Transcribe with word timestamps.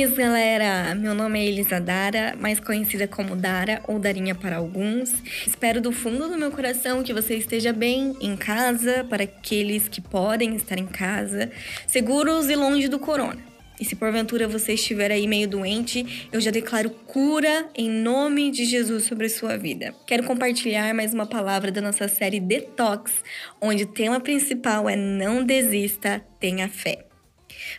nós, 0.00 0.14
galera! 0.14 0.94
Meu 0.94 1.14
nome 1.14 1.38
é 1.38 1.46
Elisa 1.46 1.78
Dara, 1.78 2.34
mais 2.40 2.58
conhecida 2.58 3.06
como 3.06 3.36
Dara 3.36 3.82
ou 3.86 3.98
Darinha 3.98 4.34
para 4.34 4.56
alguns. 4.56 5.12
Espero 5.46 5.80
do 5.80 5.92
fundo 5.92 6.26
do 6.26 6.38
meu 6.38 6.50
coração 6.50 7.02
que 7.02 7.12
você 7.12 7.34
esteja 7.34 7.70
bem 7.70 8.16
em 8.20 8.34
casa, 8.34 9.04
para 9.04 9.24
aqueles 9.24 9.88
que 9.88 10.00
podem 10.00 10.56
estar 10.56 10.78
em 10.78 10.86
casa, 10.86 11.50
seguros 11.86 12.48
e 12.48 12.56
longe 12.56 12.88
do 12.88 12.98
corona. 12.98 13.44
E 13.78 13.84
se 13.84 13.94
porventura 13.94 14.48
você 14.48 14.72
estiver 14.72 15.10
aí 15.10 15.26
meio 15.26 15.48
doente, 15.48 16.28
eu 16.32 16.40
já 16.40 16.50
declaro 16.50 16.88
cura 16.90 17.68
em 17.74 17.90
nome 17.90 18.50
de 18.50 18.64
Jesus 18.64 19.04
sobre 19.04 19.26
a 19.26 19.30
sua 19.30 19.58
vida. 19.58 19.94
Quero 20.06 20.24
compartilhar 20.24 20.94
mais 20.94 21.12
uma 21.12 21.26
palavra 21.26 21.70
da 21.70 21.80
nossa 21.80 22.08
série 22.08 22.40
Detox, 22.40 23.12
onde 23.60 23.84
o 23.84 23.88
tema 23.88 24.18
principal 24.18 24.88
é 24.88 24.96
não 24.96 25.44
desista, 25.44 26.24
tenha 26.38 26.68
fé. 26.68 27.09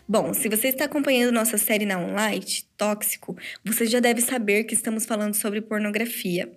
Bom, 0.08 0.34
se 0.34 0.50
você 0.50 0.70
está 0.70 0.86
acompanhando 0.86 1.32
nossa 1.32 1.58
série 1.58 1.86
na 1.86 2.00
online, 2.00 2.46
Tóxico, 2.78 3.38
você 3.64 3.86
já 3.86 4.00
deve 4.00 4.22
saber 4.22 4.64
que 4.64 4.74
estamos 4.74 5.06
falando 5.06 5.36
sobre 5.36 5.62
pornografia. 5.62 6.52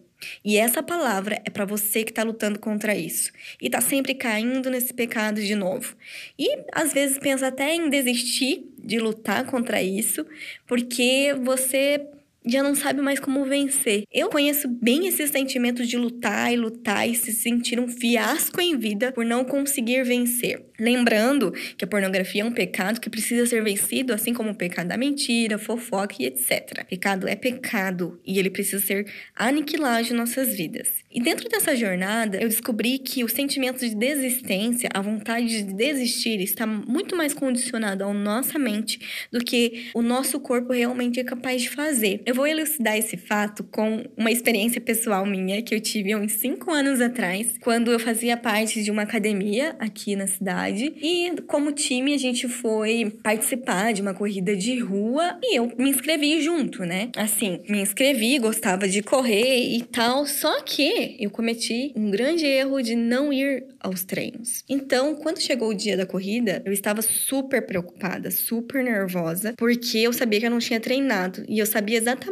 E 0.45 0.57
essa 0.57 0.83
palavra 0.83 1.41
é 1.45 1.51
para 1.51 1.65
você 1.65 2.03
que 2.05 2.11
está 2.11 2.23
lutando 2.23 2.59
contra 2.59 2.95
isso 2.95 3.31
e 3.61 3.67
está 3.67 3.81
sempre 3.81 4.15
caindo 4.15 4.71
nesse 4.71 4.95
pecado 4.95 5.41
de 5.43 5.55
novo. 5.55 5.95
E 6.39 6.49
às 6.73 6.93
vezes 6.93 7.19
pensa 7.19 7.49
até 7.49 7.75
em 7.75 7.91
desistir 7.91 8.73
de 8.79 8.99
lutar 8.99 9.45
contra 9.47 9.83
isso, 9.83 10.27
porque 10.67 11.35
você 11.43 12.07
já 12.47 12.63
não 12.63 12.75
sabe 12.75 13.01
mais 13.01 13.19
como 13.19 13.45
vencer. 13.45 14.05
Eu 14.13 14.29
conheço 14.29 14.69
bem 14.69 15.07
esse 15.07 15.27
sentimento 15.29 15.85
de 15.87 15.97
lutar 15.97 16.53
e 16.53 16.57
lutar 16.57 17.09
e 17.09 17.15
se 17.15 17.33
sentir 17.33 17.81
um 17.81 17.89
fiasco 17.89 18.61
em 18.61 18.77
vida 18.77 19.13
por 19.13 19.25
não 19.25 19.45
conseguir 19.45 20.05
vencer. 20.05 20.63
Lembrando 20.79 21.53
que 21.77 21.85
a 21.85 21.89
pornografia 21.89 22.43
é 22.43 22.45
um 22.45 22.53
pecado 22.53 23.01
que 23.01 23.09
precisa 23.09 23.47
ser 23.47 23.63
vencido, 23.63 24.13
assim 24.13 24.35
como 24.35 24.51
o 24.51 24.55
pecado 24.55 24.89
da 24.89 24.97
mentira, 24.97 25.57
fofoca 25.57 26.17
e 26.19 26.27
etc. 26.27 26.85
Pecado 26.89 27.29
é 27.29 27.37
pecado 27.37 28.21
e 28.27 28.39
ele 28.39 28.51
precisa 28.51 28.85
ser 28.85 29.07
aniquilado 29.37 30.07
de 30.07 30.13
nossas 30.13 30.55
vidas. 30.55 30.89
E 31.11 31.23
dentro 31.23 31.49
dessa 31.49 31.77
jornada, 31.77 32.39
eu 32.39 32.49
descobri 32.49 32.99
que 32.99 33.23
o 33.23 33.29
sentimento 33.29 33.81
de 33.89 33.95
desistência, 33.95 34.91
a 34.93 35.01
vontade 35.01 35.47
de 35.47 35.73
desistir, 35.73 36.41
está 36.41 36.67
muito 36.67 37.17
mais 37.17 37.33
condicionado 37.33 38.03
à 38.03 38.13
nossa 38.13 38.59
mente 38.59 39.29
do 39.31 39.39
que 39.39 39.91
o 39.95 40.03
nosso 40.03 40.41
corpo 40.41 40.73
realmente 40.73 41.21
é 41.21 41.25
capaz 41.25 41.63
de 41.63 41.71
fazer. 41.71 42.21
Eu 42.27 42.34
vou 42.35 42.47
elucidar 42.47 42.99
esse 42.99 43.17
fato 43.17 43.65
com 43.65 44.05
uma 44.17 44.31
experiência 44.31 44.81
pessoal 44.81 45.25
minha 45.25 45.63
que 45.63 45.75
eu 45.75 45.81
tive 45.81 46.15
uns 46.17 46.33
5 46.33 46.71
anos 46.71 47.01
atrás, 47.01 47.55
quando 47.61 47.93
eu 47.93 47.99
fazia 47.99 48.37
parte 48.37 48.83
de 48.83 48.91
uma 48.91 49.03
academia 49.03 49.77
aqui 49.79 50.17
na 50.17 50.27
cidade. 50.27 50.93
E 51.01 51.31
como 51.47 51.73
time, 51.73 52.13
a 52.13 52.19
gente 52.19 52.49
foi 52.49 53.13
participar 53.23 53.93
de 53.93 54.03
uma 54.03 54.13
corrida 54.13 54.57
de 54.57 54.79
rua 54.81 55.39
e 55.43 55.59
eu 55.59 55.73
me 55.79 55.91
inscrevi 55.91 56.43
junto, 56.43 56.85
né? 56.85 57.11
Assim, 57.17 57.61
me 57.69 57.81
inscrevi, 57.81 58.39
gostava 58.39 58.89
de 58.89 59.01
correr 59.03 59.77
e 59.77 59.83
tal. 59.83 60.27
Só 60.27 60.63
que 60.63 61.17
eu 61.21 61.31
cometi 61.31 61.93
um 61.95 62.11
grande 62.11 62.45
erro 62.45 62.83
de 62.83 62.97
não 62.97 63.33
ir 63.33 63.65
aos 63.81 64.03
treinos. 64.05 64.65
Então, 64.69 65.15
quando 65.15 65.41
chegou 65.41 65.69
o 65.69 65.75
dia 65.75 65.97
da 65.97 66.05
corrida, 66.05 66.63
eu 66.65 66.73
estava 66.73 67.01
super 67.01 67.65
preocupada, 67.65 68.31
super 68.31 68.83
nervosa, 68.83 69.55
porque 69.57 69.99
eu 69.99 70.13
sabia 70.13 70.41
que 70.41 70.47
eu 70.47 70.51
não 70.51 70.59
tinha 70.59 70.81
treinado 70.81 71.45
e 71.49 71.59
eu 71.59 71.67
sabia 71.67 71.99
exatamente 71.99 72.24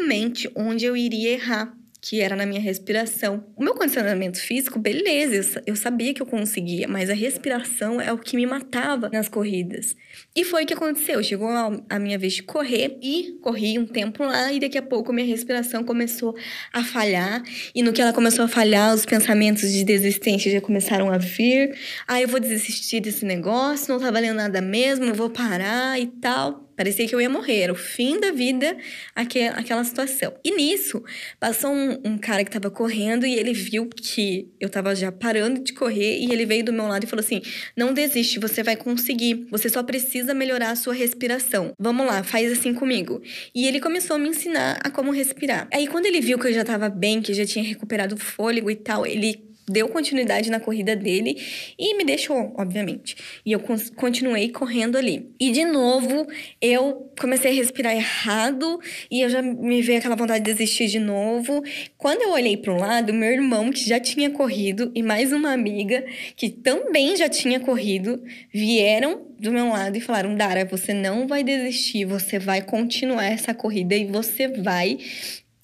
onde 0.55 0.85
eu 0.85 0.97
iria 0.97 1.33
errar 1.33 1.77
que 2.03 2.21
era 2.21 2.35
na 2.35 2.45
minha 2.45 2.61
respiração. 2.61 3.45
O 3.57 3.63
meu 3.63 3.75
condicionamento 3.75 4.41
físico, 4.41 4.77
beleza, 4.77 5.63
eu 5.65 5.77
sabia 5.77 6.13
que 6.13 6.21
eu 6.21 6.27
conseguia, 6.27 6.89
mas 6.89 7.09
a 7.09 7.15
respiração 7.15 8.01
é 8.01 8.13
o 8.13 8.19
que 8.19 8.35
me 8.35 8.45
matava 8.45 9.09
nas 9.13 9.29
corridas. 9.29 9.95
E 10.35 10.43
foi 10.43 10.65
o 10.65 10.67
que 10.67 10.75
aconteceu. 10.75 11.23
Chegou 11.23 11.49
a 11.49 11.99
minha 12.01 12.19
vez 12.19 12.33
de 12.33 12.43
correr 12.43 12.99
e 13.01 13.39
corri 13.41 13.79
um 13.79 13.87
tempo 13.87 14.25
lá 14.25 14.53
e 14.53 14.59
daqui 14.59 14.77
a 14.77 14.83
pouco 14.83 15.13
minha 15.13 15.27
respiração 15.27 15.85
começou 15.85 16.35
a 16.73 16.83
falhar. 16.83 17.41
E 17.73 17.85
no 17.85 17.93
que 17.93 18.03
ela 18.03 18.13
começou 18.13 18.47
a 18.47 18.49
falhar, 18.49 18.93
os 18.93 19.07
pensamentos 19.07 19.71
de 19.71 19.85
desistência 19.85 20.51
já 20.51 20.61
começaram 20.61 21.09
a 21.09 21.19
vir. 21.19 21.73
Ah, 22.09 22.21
eu 22.21 22.27
vou 22.27 22.41
desistir 22.41 22.99
desse 22.99 23.25
negócio, 23.25 23.95
não 23.95 24.01
tá 24.01 24.11
valendo 24.11 24.39
nada 24.39 24.61
mesmo, 24.61 25.05
eu 25.05 25.15
vou 25.15 25.31
parar 25.31 26.01
e 26.01 26.09
tal. 26.09 26.69
Parecia 26.77 27.07
que 27.07 27.15
eu 27.15 27.21
ia 27.21 27.29
morrer, 27.29 27.61
era 27.61 27.73
o 27.73 27.77
fim 27.77 28.19
da 28.19 28.31
vida 28.31 28.77
aquela 29.15 29.85
situação. 29.85 30.35
E 30.45 30.55
nisso, 30.57 31.03
passou 31.39 31.71
um, 31.71 31.99
um 32.05 32.19
cara 32.19 32.45
que 32.45 32.51
tava 32.51 32.71
correndo 32.71 33.27
e 33.27 33.35
ele 33.35 33.53
viu 33.53 33.89
que 33.89 34.49
eu 34.61 34.69
tava 34.69 34.95
já 34.95 35.13
parando 35.13 35.63
de 35.63 35.73
correr 35.73 36.19
e 36.19 36.33
ele 36.33 36.47
veio 36.47 36.65
do 36.65 36.73
meu 36.73 36.87
lado 36.87 37.05
e 37.05 37.07
falou 37.07 37.25
assim: 37.25 37.43
Não 37.77 37.93
desiste, 37.93 38.39
você 38.39 38.63
vai 38.63 38.77
conseguir, 38.77 39.47
você 39.51 39.69
só 39.69 39.83
precisa 39.83 40.35
melhorar 40.35 40.71
a 40.71 40.77
sua 40.77 40.95
respiração. 40.95 41.73
Vamos 41.79 42.07
lá, 42.07 42.23
faz 42.23 42.51
assim 42.51 42.75
comigo. 42.75 43.23
E 43.55 43.67
ele 43.67 43.81
começou 43.81 44.17
a 44.17 44.19
me 44.19 44.29
ensinar 44.29 44.79
a 44.83 44.91
como 44.91 45.11
respirar. 45.11 45.69
Aí, 45.73 45.87
quando 45.87 46.07
ele 46.07 46.21
viu 46.21 46.39
que 46.39 46.47
eu 46.47 46.53
já 46.53 46.65
tava 46.65 46.89
bem, 46.89 47.21
que 47.21 47.35
já 47.35 47.45
tinha 47.45 47.65
recuperado 47.65 48.15
o 48.15 48.19
fôlego 48.19 48.71
e 48.71 48.77
tal, 48.77 49.07
ele 49.07 49.52
deu 49.73 49.89
continuidade 49.89 50.51
na 50.51 50.61
corrida 50.61 50.95
dele 50.95 51.37
e 51.79 51.97
me 51.97 52.05
deixou, 52.05 52.55
obviamente. 52.57 53.17
E 53.45 53.53
eu 53.53 53.61
continuei 53.97 54.51
correndo 54.51 54.97
ali. 54.97 55.31
E 55.41 55.51
de 55.51 55.65
novo, 55.65 56.27
eu 56.61 57.11
comecei 57.19 57.51
a 57.51 57.55
respirar 57.55 57.95
errado 57.95 58.81
e 59.11 59.23
eu 59.23 59.31
já 59.31 59.43
me 59.43 59.83
veio 59.83 59.99
aquela 59.99 60.17
vontade 60.17 60.45
de 60.45 60.53
desistir 60.53 60.87
de 60.89 60.99
novo. 60.99 61.63
Quando 61.97 62.23
eu 62.23 62.33
olhei 62.33 62.57
para 62.57 62.73
um 62.73 62.79
lado, 62.79 63.13
meu 63.13 63.31
irmão, 63.31 63.71
que 63.71 63.89
já 63.89 63.99
tinha 63.99 64.31
corrido, 64.31 64.93
e 64.95 65.03
mais 65.03 65.33
uma 65.33 65.53
amiga, 65.53 66.05
que 66.37 66.51
também 66.51 67.17
já 67.17 67.29
tinha 67.29 67.59
corrido, 67.61 68.23
vieram 68.53 69.27
do 69.39 69.51
meu 69.51 69.69
lado 69.69 69.97
e 69.97 70.01
falaram: 70.01 70.35
Dara, 70.35 70.65
você 70.65 70.95
não 70.95 71.27
vai 71.27 71.43
desistir, 71.43 72.05
você 72.05 72.39
vai 72.39 72.63
continuar 72.63 73.25
essa 73.25 73.53
corrida 73.53 73.95
e 73.95 74.05
você 74.05 74.49
vai 74.49 74.99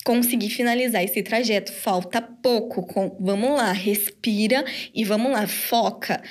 conseguir 0.08 0.48
finalizar 0.48 1.04
esse 1.04 1.22
trajeto. 1.22 1.70
Falta 1.70 2.22
pouco. 2.22 2.82
Com... 2.86 3.14
Vamos 3.20 3.50
lá, 3.50 3.72
respira 3.72 4.64
e 4.94 5.04
vamos 5.04 5.30
lá, 5.30 5.46
foca. 5.46 6.22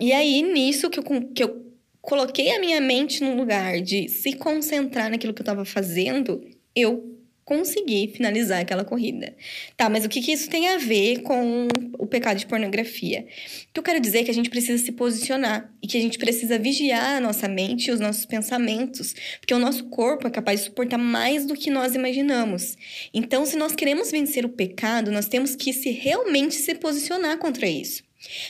E 0.00 0.14
aí, 0.14 0.40
nisso 0.40 0.88
que 0.88 0.98
eu, 0.98 1.04
que 1.04 1.44
eu 1.44 1.70
coloquei 2.00 2.52
a 2.52 2.58
minha 2.58 2.80
mente 2.80 3.22
no 3.22 3.36
lugar 3.36 3.82
de 3.82 4.08
se 4.08 4.32
concentrar 4.32 5.10
naquilo 5.10 5.34
que 5.34 5.42
eu 5.42 5.44
estava 5.44 5.66
fazendo, 5.66 6.40
eu 6.74 7.17
conseguir 7.48 8.08
finalizar 8.08 8.60
aquela 8.60 8.84
corrida. 8.84 9.34
Tá, 9.74 9.88
mas 9.88 10.04
o 10.04 10.08
que, 10.08 10.20
que 10.20 10.32
isso 10.32 10.50
tem 10.50 10.68
a 10.68 10.76
ver 10.76 11.22
com 11.22 11.66
o 11.98 12.06
pecado 12.06 12.36
de 12.36 12.44
pornografia? 12.44 13.26
O 13.70 13.72
que 13.72 13.80
eu 13.80 13.82
quero 13.82 14.00
dizer 14.00 14.18
é 14.18 14.24
que 14.24 14.30
a 14.30 14.34
gente 14.34 14.50
precisa 14.50 14.84
se 14.84 14.92
posicionar 14.92 15.72
e 15.82 15.86
que 15.86 15.96
a 15.96 16.00
gente 16.00 16.18
precisa 16.18 16.58
vigiar 16.58 17.16
a 17.16 17.20
nossa 17.20 17.48
mente 17.48 17.86
e 17.86 17.90
os 17.90 18.00
nossos 18.00 18.26
pensamentos, 18.26 19.14
porque 19.40 19.54
o 19.54 19.58
nosso 19.58 19.84
corpo 19.84 20.26
é 20.26 20.30
capaz 20.30 20.60
de 20.60 20.66
suportar 20.66 20.98
mais 20.98 21.46
do 21.46 21.54
que 21.54 21.70
nós 21.70 21.94
imaginamos. 21.94 22.76
Então, 23.14 23.46
se 23.46 23.56
nós 23.56 23.74
queremos 23.74 24.10
vencer 24.10 24.44
o 24.44 24.50
pecado, 24.50 25.10
nós 25.10 25.26
temos 25.26 25.56
que 25.56 25.72
se 25.72 25.88
realmente 25.90 26.54
se 26.56 26.74
posicionar 26.74 27.38
contra 27.38 27.66
isso. 27.66 28.07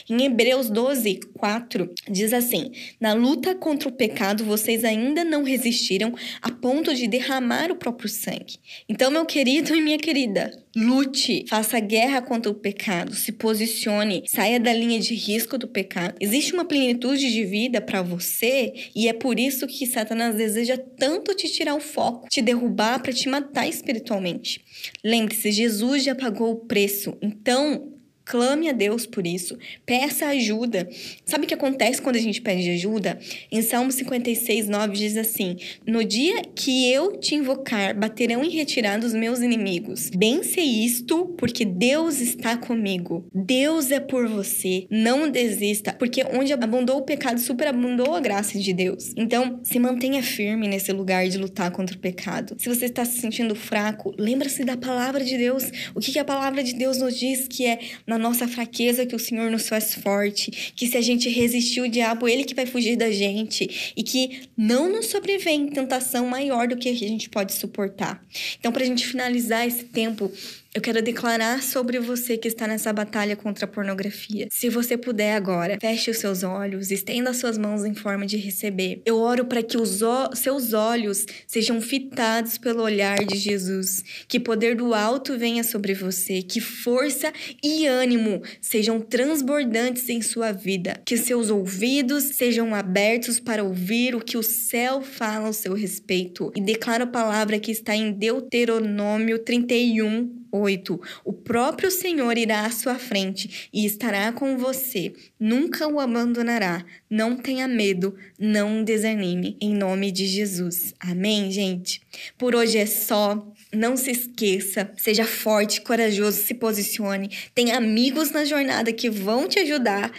Em 0.09 0.23
Hebreus 0.23 0.69
12, 0.69 1.19
4, 1.37 1.93
diz 2.09 2.33
assim: 2.33 2.71
Na 2.99 3.13
luta 3.13 3.53
contra 3.53 3.87
o 3.87 3.91
pecado, 3.91 4.43
vocês 4.43 4.83
ainda 4.83 5.23
não 5.23 5.43
resistiram 5.43 6.13
a 6.41 6.49
ponto 6.49 6.93
de 6.95 7.07
derramar 7.07 7.71
o 7.71 7.75
próprio 7.75 8.09
sangue. 8.09 8.57
Então, 8.87 9.11
meu 9.11 9.25
querido 9.25 9.75
e 9.75 9.81
minha 9.81 9.99
querida, 9.99 10.51
lute, 10.75 11.45
faça 11.47 11.79
guerra 11.79 12.21
contra 12.21 12.51
o 12.51 12.55
pecado, 12.55 13.13
se 13.13 13.31
posicione, 13.31 14.23
saia 14.25 14.59
da 14.59 14.73
linha 14.73 14.99
de 14.99 15.13
risco 15.13 15.57
do 15.57 15.67
pecado. 15.67 16.15
Existe 16.19 16.53
uma 16.53 16.65
plenitude 16.65 17.31
de 17.31 17.45
vida 17.45 17.79
para 17.79 18.01
você 18.01 18.73
e 18.95 19.07
é 19.07 19.13
por 19.13 19.39
isso 19.39 19.67
que 19.67 19.85
Satanás 19.85 20.35
deseja 20.35 20.77
tanto 20.97 21.35
te 21.35 21.47
tirar 21.47 21.75
o 21.75 21.79
foco, 21.79 22.27
te 22.27 22.41
derrubar 22.41 23.01
para 23.01 23.13
te 23.13 23.29
matar 23.29 23.67
espiritualmente. 23.67 24.61
Lembre-se, 25.03 25.51
Jesus 25.51 26.03
já 26.03 26.15
pagou 26.15 26.51
o 26.53 26.65
preço. 26.65 27.15
Então, 27.21 27.98
Clame 28.29 28.69
a 28.69 28.73
Deus 28.73 29.07
por 29.07 29.25
isso. 29.25 29.57
Peça 29.87 30.27
ajuda. 30.27 30.87
Sabe 31.25 31.45
o 31.45 31.47
que 31.47 31.53
acontece 31.55 31.99
quando 31.99 32.15
a 32.15 32.21
gente 32.21 32.39
pede 32.39 32.69
ajuda? 32.69 33.17
Em 33.51 33.63
Salmo 33.63 33.91
56, 33.91 34.69
9 34.69 34.93
diz 34.93 35.17
assim: 35.17 35.57
No 35.83 36.03
dia 36.03 36.43
que 36.53 36.91
eu 36.91 37.17
te 37.17 37.33
invocar, 37.33 37.97
baterão 37.97 38.43
em 38.43 38.51
retirada 38.51 39.03
os 39.03 39.15
meus 39.15 39.39
inimigos. 39.39 40.11
Bem 40.11 40.43
sei 40.43 40.63
isto, 40.63 41.33
porque 41.39 41.65
Deus 41.65 42.21
está 42.21 42.55
comigo. 42.55 43.25
Deus 43.33 43.89
é 43.89 43.99
por 43.99 44.27
você. 44.27 44.85
Não 44.91 45.27
desista, 45.27 45.91
porque 45.93 46.23
onde 46.31 46.53
abundou 46.53 46.99
o 46.99 47.03
pecado, 47.03 47.39
superabundou 47.39 48.13
a 48.13 48.19
graça 48.19 48.59
de 48.59 48.73
Deus. 48.73 49.11
Então, 49.17 49.59
se 49.63 49.79
mantenha 49.79 50.21
firme 50.21 50.67
nesse 50.67 50.91
lugar 50.91 51.27
de 51.27 51.39
lutar 51.39 51.71
contra 51.71 51.95
o 51.95 51.99
pecado. 51.99 52.55
Se 52.59 52.69
você 52.69 52.85
está 52.85 53.03
se 53.03 53.19
sentindo 53.19 53.55
fraco, 53.55 54.13
lembra-se 54.19 54.63
da 54.63 54.77
palavra 54.77 55.25
de 55.25 55.35
Deus. 55.35 55.71
O 55.95 55.99
que, 55.99 56.11
que 56.11 56.19
a 56.19 56.25
palavra 56.25 56.63
de 56.63 56.75
Deus 56.75 56.99
nos 56.99 57.17
diz 57.17 57.47
que 57.47 57.65
é 57.65 57.79
na 58.05 58.18
nossa 58.19 58.47
fraqueza 58.47 59.05
que 59.05 59.15
o 59.15 59.19
Senhor 59.19 59.49
nos 59.49 59.67
faz 59.67 59.95
forte, 59.95 60.73
que 60.75 60.87
se 60.87 60.97
a 60.97 61.01
gente 61.01 61.29
resistir 61.29 61.81
o 61.81 61.89
diabo, 61.89 62.27
ele 62.27 62.43
que 62.43 62.53
vai 62.53 62.65
fugir 62.65 62.95
da 62.95 63.11
gente 63.11 63.93
e 63.95 64.03
que 64.03 64.49
não 64.57 64.91
nos 64.91 65.07
sobrevém 65.07 65.67
tentação 65.67 66.27
maior 66.27 66.67
do 66.67 66.77
que 66.77 66.89
a 66.89 66.95
gente 66.95 67.29
pode 67.29 67.53
suportar. 67.53 68.23
Então, 68.59 68.71
para 68.71 68.83
a 68.83 68.85
gente 68.85 69.07
finalizar 69.07 69.67
esse 69.67 69.85
tempo, 69.85 70.31
Eu 70.79 70.81
quero 70.81 71.01
declarar 71.01 71.61
sobre 71.61 71.99
você 71.99 72.37
que 72.37 72.47
está 72.47 72.65
nessa 72.65 72.93
batalha 72.93 73.35
contra 73.35 73.65
a 73.65 73.67
pornografia. 73.67 74.47
Se 74.49 74.69
você 74.69 74.95
puder 74.95 75.35
agora, 75.35 75.77
feche 75.77 76.09
os 76.09 76.19
seus 76.19 76.41
olhos, 76.41 76.89
estenda 76.89 77.31
as 77.31 77.35
suas 77.35 77.57
mãos 77.57 77.83
em 77.83 77.93
forma 77.93 78.25
de 78.25 78.37
receber. 78.37 79.01
Eu 79.05 79.17
oro 79.17 79.43
para 79.43 79.61
que 79.61 79.77
os 79.77 79.99
seus 80.35 80.71
olhos 80.71 81.25
sejam 81.45 81.81
fitados 81.81 82.57
pelo 82.57 82.81
olhar 82.81 83.17
de 83.25 83.37
Jesus, 83.37 84.05
que 84.25 84.39
poder 84.39 84.73
do 84.73 84.93
alto 84.93 85.37
venha 85.37 85.65
sobre 85.65 85.93
você, 85.93 86.41
que 86.41 86.61
força 86.61 87.33
e 87.61 87.85
ânimo 87.85 88.41
sejam 88.61 89.01
transbordantes 89.01 90.07
em 90.07 90.21
sua 90.21 90.53
vida, 90.53 91.01
que 91.05 91.17
seus 91.17 91.49
ouvidos 91.49 92.23
sejam 92.23 92.73
abertos 92.73 93.37
para 93.37 93.65
ouvir 93.65 94.15
o 94.15 94.21
que 94.21 94.37
o 94.37 94.43
céu 94.43 95.01
fala 95.01 95.47
ao 95.47 95.53
seu 95.53 95.73
respeito. 95.73 96.53
E 96.55 96.61
declaro 96.61 97.03
a 97.03 97.07
palavra 97.07 97.59
que 97.59 97.69
está 97.69 97.93
em 97.93 98.13
Deuteronômio 98.13 99.39
31, 99.39 100.38
8. 100.51 100.99
O 101.23 101.33
próprio 101.33 101.91
Senhor 101.91 102.37
irá 102.37 102.65
à 102.65 102.71
sua 102.71 102.95
frente 102.95 103.69
e 103.73 103.85
estará 103.85 104.31
com 104.31 104.57
você. 104.57 105.13
Nunca 105.39 105.87
o 105.87 105.99
abandonará. 105.99 106.85
Não 107.09 107.35
tenha 107.35 107.67
medo, 107.67 108.15
não 108.37 108.83
desanime. 108.83 109.57
Em 109.61 109.73
nome 109.73 110.11
de 110.11 110.27
Jesus. 110.27 110.93
Amém, 110.99 111.51
gente? 111.51 112.01
Por 112.37 112.55
hoje 112.55 112.77
é 112.77 112.85
só. 112.85 113.45
Não 113.71 113.95
se 113.95 114.09
esqueça, 114.09 114.91
seja 114.97 115.25
forte, 115.25 115.81
corajoso, 115.81 116.41
se 116.41 116.55
posicione. 116.55 117.29
Tem 117.53 117.71
amigos 117.71 118.31
na 118.31 118.43
jornada 118.43 118.91
que 118.91 119.11
vão 119.11 119.47
te 119.47 119.59
ajudar. 119.59 120.11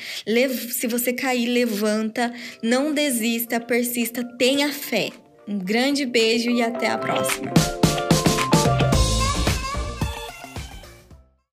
Se 0.71 0.87
você 0.87 1.13
cair, 1.13 1.49
levanta, 1.49 2.33
não 2.63 2.95
desista, 2.95 3.59
persista, 3.59 4.23
tenha 4.39 4.73
fé. 4.73 5.11
Um 5.49 5.59
grande 5.59 6.07
beijo 6.07 6.49
e 6.49 6.63
até 6.63 6.89
a 6.89 6.99
próxima. 6.99 7.53